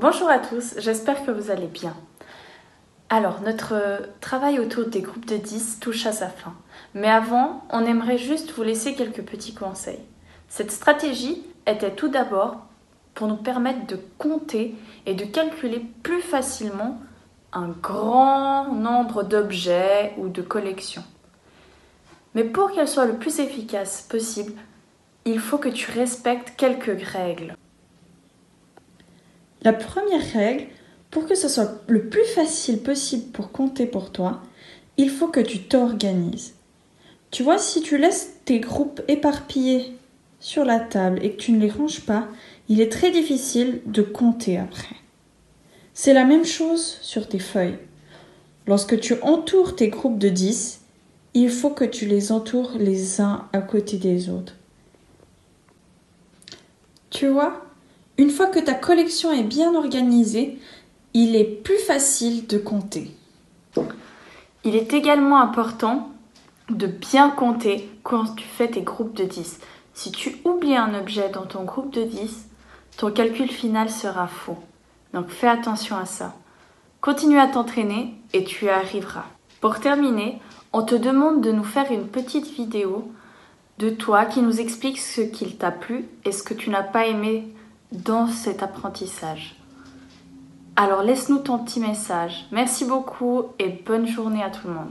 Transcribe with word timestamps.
Bonjour 0.00 0.30
à 0.30 0.38
tous, 0.38 0.76
j'espère 0.78 1.26
que 1.26 1.30
vous 1.30 1.50
allez 1.50 1.66
bien. 1.66 1.94
Alors, 3.10 3.42
notre 3.42 3.74
travail 4.22 4.58
autour 4.58 4.86
des 4.86 5.02
groupes 5.02 5.26
de 5.26 5.36
10 5.36 5.78
touche 5.78 6.06
à 6.06 6.12
sa 6.12 6.28
fin. 6.28 6.54
Mais 6.94 7.10
avant, 7.10 7.66
on 7.68 7.84
aimerait 7.84 8.16
juste 8.16 8.52
vous 8.52 8.62
laisser 8.62 8.94
quelques 8.94 9.20
petits 9.20 9.52
conseils. 9.52 10.00
Cette 10.48 10.70
stratégie 10.70 11.44
était 11.66 11.94
tout 11.94 12.08
d'abord 12.08 12.60
pour 13.12 13.26
nous 13.26 13.36
permettre 13.36 13.86
de 13.88 13.98
compter 14.16 14.74
et 15.04 15.12
de 15.12 15.26
calculer 15.26 15.84
plus 16.02 16.22
facilement 16.22 16.98
un 17.52 17.68
grand 17.68 18.72
nombre 18.72 19.22
d'objets 19.22 20.14
ou 20.16 20.28
de 20.28 20.40
collections. 20.40 21.04
Mais 22.34 22.44
pour 22.44 22.72
qu'elle 22.72 22.88
soit 22.88 23.04
le 23.04 23.18
plus 23.18 23.38
efficace 23.38 24.00
possible, 24.00 24.54
il 25.26 25.38
faut 25.38 25.58
que 25.58 25.68
tu 25.68 25.90
respectes 25.90 26.54
quelques 26.56 27.02
règles. 27.02 27.54
La 29.62 29.72
première 29.72 30.32
règle, 30.32 30.66
pour 31.10 31.26
que 31.26 31.34
ce 31.34 31.48
soit 31.48 31.82
le 31.88 32.08
plus 32.08 32.24
facile 32.24 32.78
possible 32.78 33.30
pour 33.32 33.52
compter 33.52 33.86
pour 33.86 34.10
toi, 34.10 34.42
il 34.96 35.10
faut 35.10 35.28
que 35.28 35.40
tu 35.40 35.60
t'organises. 35.62 36.54
Tu 37.30 37.42
vois, 37.42 37.58
si 37.58 37.82
tu 37.82 37.98
laisses 37.98 38.32
tes 38.44 38.60
groupes 38.60 39.02
éparpillés 39.08 39.96
sur 40.40 40.64
la 40.64 40.80
table 40.80 41.20
et 41.22 41.32
que 41.32 41.40
tu 41.40 41.52
ne 41.52 41.60
les 41.60 41.70
ranges 41.70 42.00
pas, 42.00 42.26
il 42.68 42.80
est 42.80 42.90
très 42.90 43.10
difficile 43.10 43.80
de 43.86 44.02
compter 44.02 44.58
après. 44.58 44.96
C'est 45.94 46.14
la 46.14 46.24
même 46.24 46.44
chose 46.44 46.98
sur 47.02 47.28
tes 47.28 47.38
feuilles. 47.38 47.78
Lorsque 48.66 48.98
tu 49.00 49.14
entoures 49.22 49.76
tes 49.76 49.88
groupes 49.88 50.18
de 50.18 50.28
10, 50.28 50.80
il 51.34 51.50
faut 51.50 51.70
que 51.70 51.84
tu 51.84 52.06
les 52.06 52.32
entoures 52.32 52.72
les 52.78 53.20
uns 53.20 53.48
à 53.52 53.60
côté 53.60 53.96
des 53.96 54.30
autres. 54.30 54.54
Tu 57.10 57.26
vois, 57.26 57.69
une 58.20 58.28
fois 58.28 58.48
que 58.48 58.58
ta 58.58 58.74
collection 58.74 59.32
est 59.32 59.42
bien 59.42 59.74
organisée, 59.74 60.58
il 61.14 61.36
est 61.36 61.62
plus 61.64 61.78
facile 61.78 62.46
de 62.46 62.58
compter. 62.58 63.10
Il 64.62 64.76
est 64.76 64.92
également 64.92 65.40
important 65.40 66.10
de 66.68 66.86
bien 66.86 67.30
compter 67.30 67.88
quand 68.02 68.36
tu 68.36 68.44
fais 68.46 68.68
tes 68.68 68.82
groupes 68.82 69.16
de 69.16 69.24
10. 69.24 69.60
Si 69.94 70.12
tu 70.12 70.36
oublies 70.44 70.76
un 70.76 70.94
objet 70.94 71.30
dans 71.30 71.46
ton 71.46 71.64
groupe 71.64 71.94
de 71.94 72.02
10, 72.02 72.46
ton 72.98 73.10
calcul 73.10 73.48
final 73.48 73.88
sera 73.88 74.26
faux. 74.26 74.58
Donc 75.14 75.30
fais 75.30 75.48
attention 75.48 75.96
à 75.96 76.04
ça. 76.04 76.34
Continue 77.00 77.38
à 77.38 77.48
t'entraîner 77.48 78.12
et 78.34 78.44
tu 78.44 78.68
arriveras. 78.68 79.24
Pour 79.62 79.80
terminer, 79.80 80.38
on 80.74 80.82
te 80.82 80.94
demande 80.94 81.40
de 81.40 81.52
nous 81.52 81.64
faire 81.64 81.90
une 81.90 82.06
petite 82.06 82.50
vidéo 82.50 83.10
de 83.78 83.88
toi 83.88 84.26
qui 84.26 84.42
nous 84.42 84.60
explique 84.60 84.98
ce 84.98 85.22
qu'il 85.22 85.56
t'a 85.56 85.70
plu 85.70 86.04
et 86.26 86.32
ce 86.32 86.42
que 86.42 86.52
tu 86.52 86.68
n'as 86.68 86.82
pas 86.82 87.06
aimé 87.06 87.48
dans 87.92 88.26
cet 88.28 88.62
apprentissage. 88.62 89.56
Alors 90.76 91.02
laisse-nous 91.02 91.38
ton 91.38 91.58
petit 91.58 91.80
message. 91.80 92.46
Merci 92.52 92.84
beaucoup 92.84 93.44
et 93.58 93.68
bonne 93.68 94.06
journée 94.06 94.42
à 94.42 94.50
tout 94.50 94.68
le 94.68 94.74
monde. 94.74 94.88